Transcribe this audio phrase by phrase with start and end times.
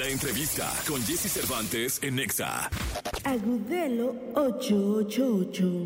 [0.00, 2.70] La entrevista con Jesse Cervantes en Nexa.
[3.22, 5.84] Agudelo 888.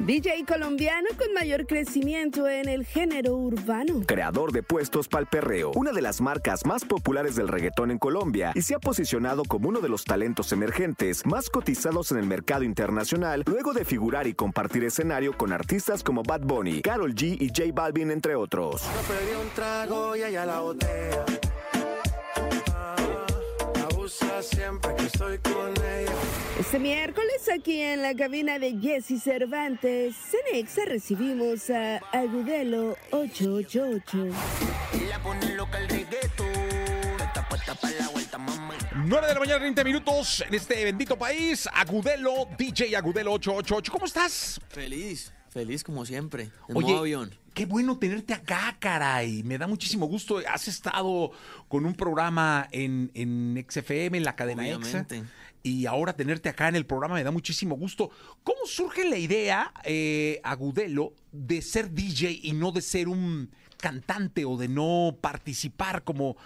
[0.00, 4.02] DJ colombiano con mayor crecimiento en el género urbano.
[4.06, 8.50] creador de Puestos Pal Perreo, una de las marcas más populares del reggaetón en Colombia,
[8.56, 12.64] y se ha posicionado como uno de los talentos emergentes más cotizados en el mercado
[12.64, 17.50] internacional, luego de figurar y compartir escenario con artistas como Bad Bunny, Carol G y
[17.50, 18.82] J Balvin, entre otros.
[18.82, 18.88] Yo
[24.08, 26.12] siempre que estoy con ella.
[26.58, 34.28] Este miércoles aquí en la cabina de Jesse Cervantes, Cenexa recibimos a Agudelo 888.
[35.08, 36.46] La pone loca el reggaetón.
[37.20, 38.74] Está puesta para la vuelta, mamá.
[38.94, 41.68] 9 de la mañana, 30 minutos en este bendito país.
[41.72, 43.92] Agudelo, DJ Agudelo 888.
[43.92, 44.60] ¿Cómo estás?
[44.68, 46.50] Feliz, feliz como siempre.
[46.68, 47.45] En Oye, modo avión.
[47.56, 49.42] Qué bueno tenerte acá, caray.
[49.42, 50.42] Me da muchísimo gusto.
[50.46, 51.32] Has estado
[51.68, 54.76] con un programa en, en XFM, en la cadena EXA.
[54.76, 55.24] Obviamente.
[55.62, 58.10] Y ahora tenerte acá en el programa me da muchísimo gusto.
[58.44, 64.44] ¿Cómo surge la idea, eh, Agudelo, de ser DJ y no de ser un cantante
[64.44, 66.36] o de no participar como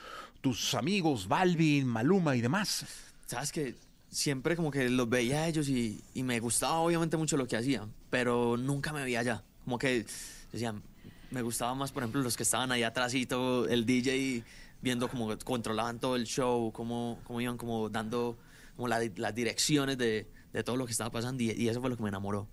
[0.41, 2.87] tus amigos Balvin, Maluma y demás?
[3.27, 3.75] Sabes que
[4.11, 7.57] siempre como que los veía a ellos y, y me gustaba obviamente mucho lo que
[7.57, 9.43] hacían, pero nunca me veía allá.
[9.65, 10.07] Como que
[10.53, 10.83] decían,
[11.31, 14.45] me gustaba más, por ejemplo, los que estaban ahí atrás y todo, el DJ
[14.83, 18.39] viendo cómo controlaban todo el show, cómo, cómo iban como dando
[18.77, 21.91] como la- las direcciones de, de todo lo que estaba pasando y, y eso fue
[21.91, 22.49] lo que me enamoró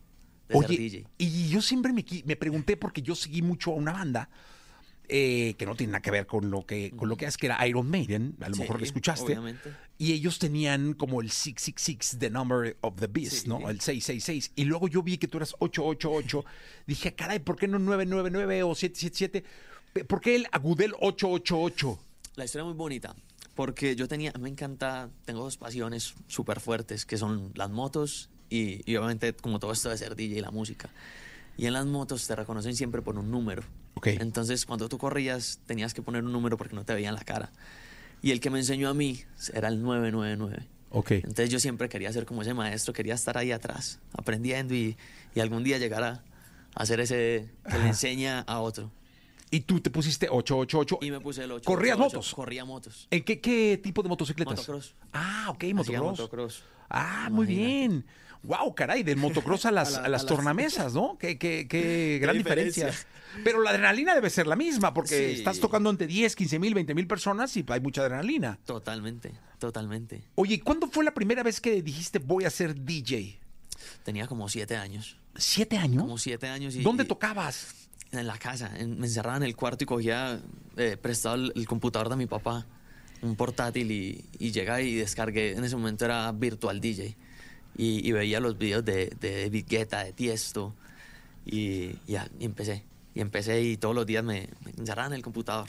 [0.49, 1.07] de ser DJ.
[1.17, 4.29] y yo siempre me, me pregunté porque yo seguí mucho a una banda
[5.09, 7.45] eh, que no tiene nada que ver con lo que con lo que es que
[7.47, 9.23] era Iron Maiden, a lo Sí, mejor lo escuchaste.
[9.25, 9.71] obviamente.
[9.97, 13.47] Y ellos tenían como el 666, the number of the beast, Sí.
[13.49, 13.69] ¿no?
[13.69, 14.51] El 666.
[14.55, 16.45] Y luego yo vi que tú eras 888.
[16.87, 19.43] Dije, caray, ¿por qué no 999 o 777?
[19.93, 21.99] Pe- ¿Por qué el Agudel 888?
[22.35, 23.15] La historia es muy bonita,
[23.55, 28.81] porque yo tenía, me encanta, tengo dos pasiones súper fuertes, que son las motos y,
[28.89, 30.89] y obviamente como todo esto de ser DJ y la música.
[31.57, 33.63] Y en las motos te reconocen siempre por un número.
[33.97, 34.07] Ok.
[34.19, 37.51] Entonces cuando tú corrías tenías que poner un número porque no te veían la cara.
[38.21, 40.67] Y el que me enseñó a mí era el 999.
[40.91, 41.11] Ok.
[41.11, 44.97] Entonces yo siempre quería ser como ese maestro, quería estar ahí atrás, aprendiendo y,
[45.33, 48.91] y algún día llegar a, ser ese que le enseña a otro.
[49.49, 50.99] Y tú te pusiste 888.
[51.01, 51.63] Y me puse el 8.
[51.65, 52.33] ¿Corrías motos?
[52.33, 53.07] Corría motos.
[53.11, 54.57] ¿En qué, qué tipo de motocicletas?
[54.59, 54.93] Motocross.
[55.13, 56.19] Ah, ok, motocross.
[56.19, 56.63] motocross.
[56.89, 58.05] Ah, muy bien.
[58.43, 61.17] Wow, caray, del motocross a las, A la- a las a las- tornamesas, ¿no?
[61.17, 62.87] Qué, qué, qué gran diferencia.
[62.87, 63.09] diferencia.
[63.43, 65.39] Pero la adrenalina debe ser la misma, porque Sí.
[65.39, 68.59] estás tocando entre 10, 15 mil, 20 mil personas y hay mucha adrenalina.
[68.65, 70.23] Totalmente, totalmente.
[70.35, 73.39] Oye, ¿cuándo fue la primera vez que dijiste voy a ser DJ?
[74.03, 75.17] Tenía como siete años.
[75.35, 76.03] ¿Siete años?
[76.03, 76.81] Como siete años y...
[76.81, 77.86] ¿Dónde tocabas?
[78.11, 78.71] En la casa.
[78.77, 80.39] en- me encerraba en el cuarto y cogía
[80.77, 82.65] eh, prestado el, el computador de mi papá,
[83.21, 85.53] un portátil y, y llegaba y descargué.
[85.53, 87.15] En ese momento era Virtual DJ.
[87.75, 90.73] Y, y veía los videos de, de Guetta, de Tiesto.
[91.45, 92.83] Y, ya, y empecé.
[93.13, 95.67] Y empecé y todos los días me, me encerraba en el computador.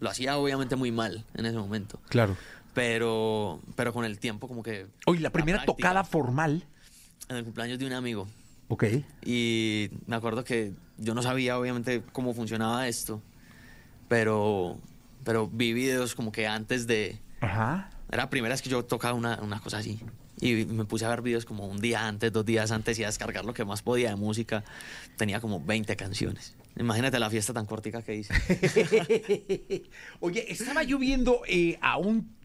[0.00, 2.00] Lo hacía obviamente muy mal en ese momento.
[2.08, 2.36] Claro.
[2.74, 4.86] Pero, pero con el tiempo como que...
[5.06, 5.76] Oye, la primera práctica.
[5.88, 6.64] tocada formal.
[7.28, 8.28] En el cumpleaños de un amigo.
[8.68, 8.84] Ok.
[9.24, 13.22] Y me acuerdo que yo no sabía obviamente cómo funcionaba esto,
[14.08, 14.78] pero,
[15.24, 17.20] pero vi videos como que antes de...
[17.40, 17.90] Ajá.
[18.08, 20.00] Era la primera vez que yo tocaba una, una cosa así.
[20.40, 23.06] Y me puse a ver videos como un día antes, dos días antes y a
[23.06, 24.64] descargar lo que más podía de música.
[25.16, 26.54] Tenía como 20 canciones.
[26.78, 28.34] Imagínate la fiesta tan cortica que hice.
[30.20, 32.36] Oye, estaba yo viendo eh, a un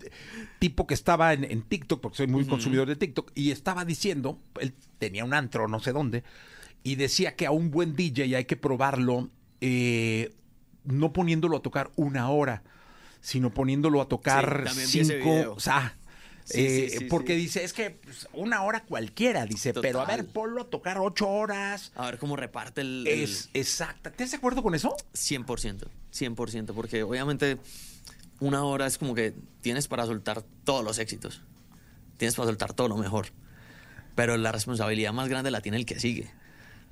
[0.60, 4.40] tipo que estaba en, en TikTok, porque soy muy consumidor de TikTok, y estaba diciendo,
[4.60, 6.24] él tenía un antro, no sé dónde,
[6.82, 10.34] y decía que a un buen DJ hay que probarlo eh,
[10.84, 12.64] no poniéndolo a tocar una hora,
[13.20, 15.98] sino poniéndolo a tocar Sí, cinco, o sea,
[16.46, 20.06] Sí, eh, sí, sí, porque dice, es que pues, una hora cualquiera, dice, pero a
[20.06, 21.92] ver, ponlo a tocar ocho horas.
[21.96, 23.06] A ver cómo reparte el...
[23.08, 24.10] el- Es exacta.
[24.10, 24.96] ¿Estás de acuerdo con eso?
[25.14, 27.58] 100%, 100%, porque obviamente
[28.40, 31.42] una hora es como que tienes para soltar todos los éxitos,
[32.18, 33.28] tienes para soltar todo lo mejor,
[34.16, 36.30] pero la responsabilidad más grande la tiene el que sigue,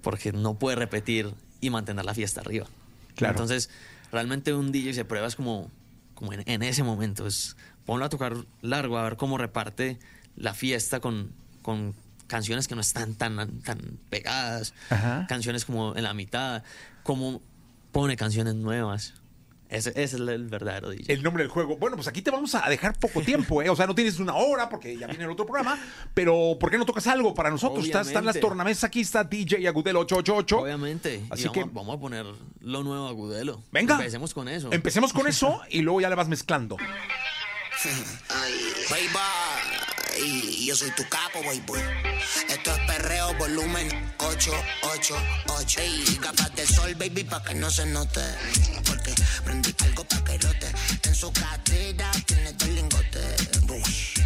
[0.01, 2.67] porque no puede repetir y mantener la fiesta arriba.
[3.15, 3.33] Claro.
[3.33, 3.69] Entonces,
[4.11, 5.69] realmente un DJ se prueba es como,
[6.13, 7.57] como en, en ese momento, es
[7.89, 9.97] ponlo a tocar largo, a ver cómo reparte
[10.35, 11.31] la fiesta con,
[11.63, 11.95] con
[12.27, 13.79] canciones que no están tan, tan
[14.11, 15.25] pegadas, Ajá.
[15.27, 16.61] canciones como en la mitad,
[17.01, 17.41] cómo
[17.91, 19.15] pone canciones nuevas.
[19.69, 21.13] Ese, ese es el, verdadero DJ.
[21.13, 21.77] El nombre del juego.
[21.77, 23.69] Bueno, pues aquí te vamos a dejar poco tiempo, ¿eh?
[23.69, 25.77] O sea, no tienes una hora porque ya viene el otro programa,
[26.15, 27.85] pero ¿por qué no tocas algo para nosotros?
[27.85, 30.59] Están, están las tornamesas aquí, está DJ Agudel 888.
[30.59, 31.23] Obviamente.
[31.31, 32.25] Así y vamos, que- a- vamos a poner
[32.61, 33.63] lo nuevo a Gudelo.
[33.71, 33.95] Venga.
[33.95, 34.71] Empecemos con eso.
[34.71, 36.75] Empecemos con eso y luego ya le vas mezclando.
[38.89, 39.38] Baby,
[40.21, 41.81] y yo soy tu capo, baby.
[42.49, 45.15] Esto es perreo, volumen 888.
[45.83, 48.21] Y gafas de sol, baby, pa' que no se note.
[48.85, 49.13] Porque
[49.43, 50.67] prendí algo pa' que rote.
[51.03, 53.49] En su cartera tiene dos lingotes.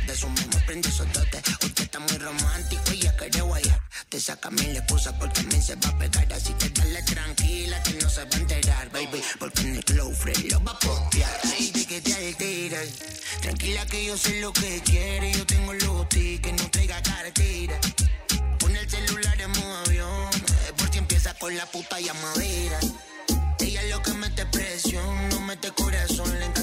[0.08, 1.42] De su mismo prende esos dotes.
[1.64, 3.82] Usted está muy romántico y ya quiere guayar.
[4.10, 6.34] Te saca mil excusas porque a mí se va a pegar.
[6.34, 9.22] Así que dale tranquila que no se va a enterar, baby.
[9.40, 11.40] Porque en el flow free lo va a postear.
[11.46, 12.88] Ay, que te alteras.
[13.42, 15.32] Tranquila que yo sé lo que quiere.
[15.34, 17.80] Yo tengo los tickets, no traiga cartera.
[18.60, 20.30] Pone el celular en modo avión.
[20.68, 22.80] eh, Por si empieza con la puta llamadera.
[23.60, 26.63] Ella es lo que mete presión, no mete corazón, le encanta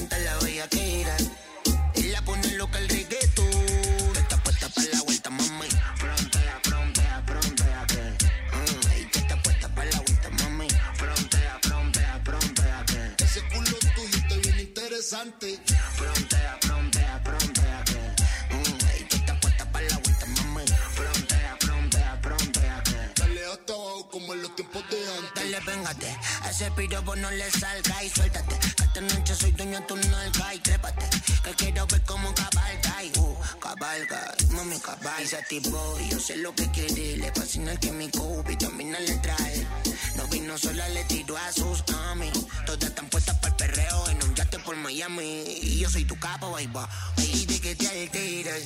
[25.65, 26.17] véngate,
[26.49, 28.57] ese piropo no le salga y suéltate.
[28.59, 31.05] Que esta noche soy dueño de tu nalga y trépate.
[31.43, 35.21] Que quiero ver cómo cabalga y uh, cabalga, mami cabalga.
[35.21, 37.17] Y se activó y yo sé lo que quiere.
[37.17, 39.67] Le fascina el químico y también le trae.
[40.15, 42.31] No vino sola, le tiró a sus amis.
[42.65, 45.43] Todas están puestas para el perreo en un yate por Miami.
[45.61, 46.69] Y yo soy tu capo, baby.
[47.17, 48.63] Ahí de que te alteras.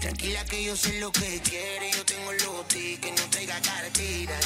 [0.00, 1.90] Tranquila que yo sé lo que quiere.
[1.92, 4.38] Yo tengo los tickets, no traiga cartera.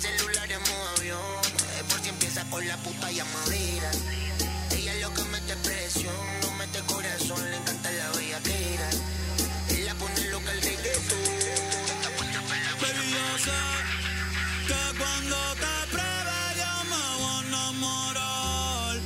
[0.00, 1.18] Celular en modo avión.
[1.76, 3.90] Es por si empieza con la puta llamadera.
[4.70, 8.90] Ella es lo que mete presión, no mete corazón, le encanta la bellaquera.
[9.70, 11.18] Él la pone loca el reggaetón.
[12.80, 13.58] Baby, yo sé
[14.68, 18.96] que cuando te pruebe yo me voy a enamorar.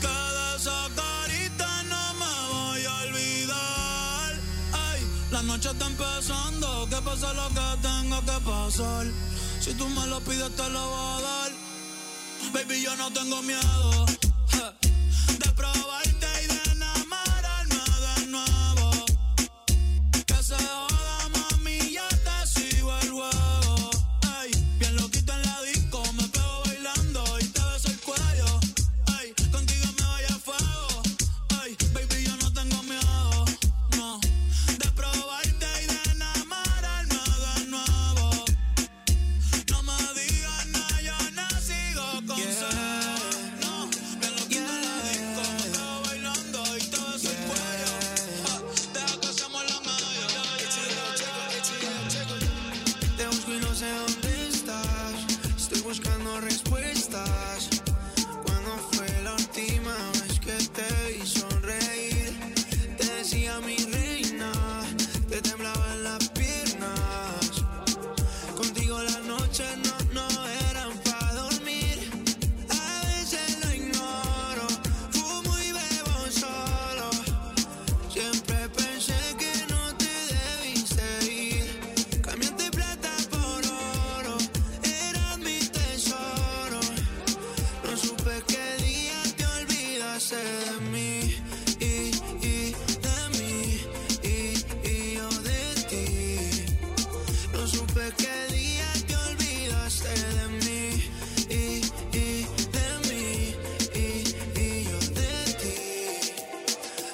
[0.00, 4.30] Que de esa carita no me voy a olvidar.
[4.72, 5.00] Ay,
[5.30, 9.06] la noche está empezando, que pase lo que tenga que pasar.
[9.62, 11.52] Si tú me lo pides te lo voy a dar.
[12.52, 14.06] Baby, yo no tengo miedo
[14.50, 14.74] ja,
[15.38, 16.11] de probarte
[98.02, 100.82] supe qué día te olvidaste de mí.
[101.48, 101.82] Y,
[102.16, 103.56] y de mí,
[103.94, 104.06] y,
[104.58, 105.78] y yo de ti.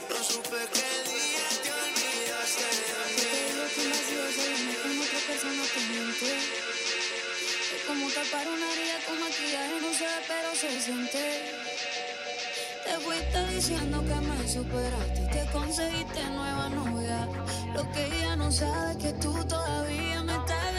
[0.09, 3.33] No supe qué día te olvidaste de mí.
[3.59, 6.31] Lo que me sigo saliendo otra persona que miente.
[7.75, 11.25] Es como tapar una herida con maquillaje, no se ve, pero se siente.
[12.85, 17.29] Te fuiste diciendo que me superaste y que conseguiste nueva novia.
[17.75, 20.78] Lo que ella no sabe es que tú todavía me estás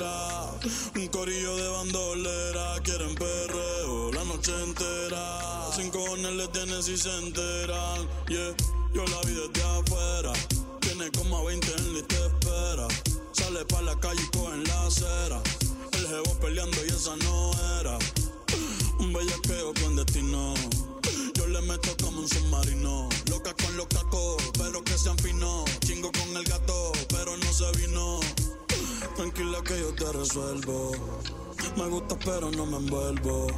[0.00, 5.70] Un corillo de bandolera, quieren perreo la noche entera.
[5.76, 8.08] Sin cojones le tienen si se enteran.
[8.26, 8.54] Yeah,
[8.94, 10.32] yo la vi desde afuera.
[10.80, 12.88] Tiene como a 20 en la espera.
[13.32, 15.42] Sale pa' la calle y coge en la acera.
[15.92, 17.98] El jevo peleando y esa no era.
[19.00, 20.54] Un bellaqueo clandestino.
[21.34, 23.06] Yo le meto como un submarino.
[23.28, 25.68] Loca con los cacos, pero que sean finos.
[25.80, 26.69] Chingo con el gato,
[29.20, 30.92] Tranquila que yo te resuelvo.
[31.76, 33.48] Me gusta, pero no me envuelvo.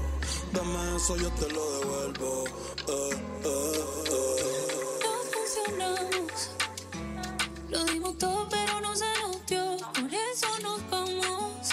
[0.53, 2.45] Dame eso, yo te lo devuelvo.
[2.89, 3.11] Eh,
[3.45, 4.99] eh, eh.
[5.05, 6.51] No funcionamos.
[7.71, 9.77] Lo dimos todo, pero no se nos dio.
[9.95, 11.69] Por eso nos vamos.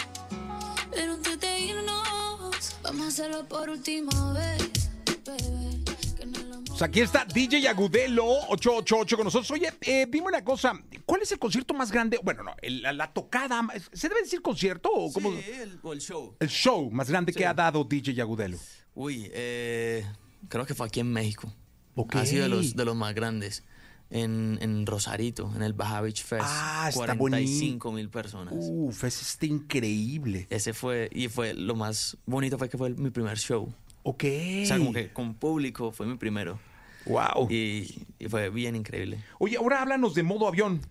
[0.92, 4.92] Pero antes de irnos, vamos a hacerlo por última vez,
[5.26, 5.80] bebé.
[6.16, 9.50] Que no lo Pues aquí está DJ Agudelo 888 con nosotros.
[9.50, 10.80] Oye, eh, dime una cosa,
[11.10, 12.20] ¿cuál es el concierto más grande?
[12.24, 15.32] Bueno, no, el- la, la tocada, ¿se debe decir concierto o cómo?
[15.32, 16.36] Sí, el, o el show.
[16.40, 18.58] El show más grande que ha dado DJ Agudelo.
[18.94, 20.06] Uy, eh,
[20.48, 21.52] creo que fue aquí en México.
[21.96, 22.16] Ok.
[22.16, 23.64] Ha sido de los, de los más grandes.
[24.12, 26.42] En, en Rosarito, en el Baja Beach Fest.
[26.44, 28.56] Ah, está 45 mil personas.
[28.58, 30.48] Uf, ese está increíble.
[30.50, 33.72] Ese fue, y fue lo más bonito fue que fue mi primer show.
[34.02, 34.24] Ok.
[34.64, 36.60] O sea, como que con público fue mi primero.
[37.06, 37.48] Wow.
[37.52, 39.24] Y, y fue bien increíble.
[39.38, 40.82] Oye, ahora háblanos de modo avión.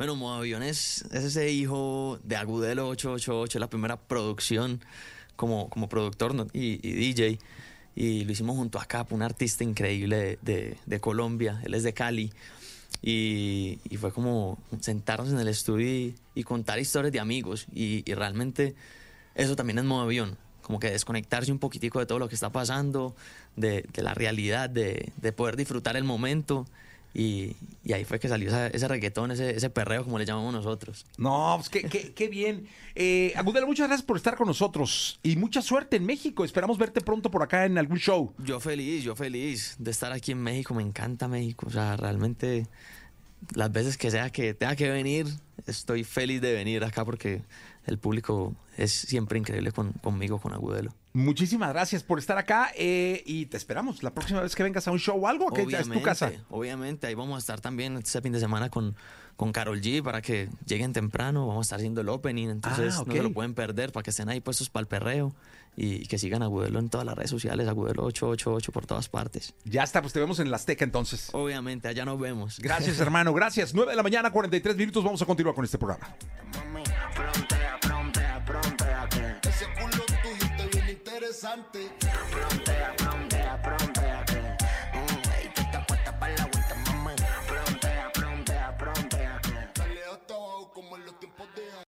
[0.00, 4.82] Bueno, Modo es ese hijo de Agudelo 888, la primera producción
[5.36, 6.46] como, como productor ¿no?
[6.54, 7.38] y, y DJ.
[7.94, 11.60] Y lo hicimos junto a Cap, un artista increíble de, de- de Colombia.
[11.64, 12.32] Él es de Cali.
[13.02, 17.66] Y, y fue como sentarnos en el estudio y, y contar historias de amigos.
[17.70, 18.74] Y, y realmente
[19.34, 20.38] eso también es modo avión.
[20.62, 23.14] Como que desconectarse un poquitico de todo lo que está pasando,
[23.54, 26.64] de, de la realidad, de, de poder disfrutar el momento.
[27.12, 30.52] Y, y ahí fue que salió esa- ese reggaetón, ese, ese perreo, como le llamamos
[30.52, 31.06] nosotros.
[31.18, 32.68] No, pues qué, qué- qué bien.
[32.94, 36.44] Eh, Agudelo, muchas gracias por estar con nosotros y mucha suerte en México.
[36.44, 38.32] Esperamos verte pronto por acá en algún show.
[38.38, 40.72] Yo feliz, yo feliz de estar aquí en México.
[40.74, 41.66] Me encanta México.
[41.66, 42.68] O sea, realmente
[43.54, 45.26] las veces que sea que tenga que venir,
[45.66, 47.42] estoy feliz de venir acá porque
[47.86, 50.94] el público es siempre increíble con- conmigo, con Agudelo.
[51.12, 54.92] Muchísimas gracias por estar acá eh, y te esperamos la próxima vez que vengas a
[54.92, 56.30] un show o algo, que es tu casa.
[56.50, 58.94] Obviamente, ahí vamos a estar también este fin de semana con,
[59.36, 61.48] con Carol G para que lleguen temprano.
[61.48, 64.10] Vamos a estar haciendo el opening, entonces Ah, no se lo pueden perder para que
[64.10, 65.34] estén ahí puestos para el perreo
[65.76, 69.54] y que sigan Agudelo en todas las redes sociales, Agudelo 888 por todas partes.
[69.64, 71.30] Ya está, pues te vemos en la Azteca entonces.
[71.32, 72.60] Obviamente, allá nos vemos.
[72.60, 73.74] Gracias, hermano, gracias.
[73.74, 75.02] 9 de la mañana, 43 minutos.
[75.02, 76.14] Vamos a continuar con este programa.
[81.40, 81.99] Interesante.